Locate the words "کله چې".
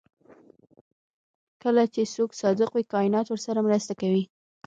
1.61-2.01